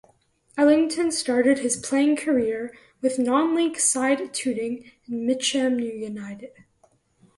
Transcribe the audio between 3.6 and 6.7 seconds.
side Tooting and Mitcham United.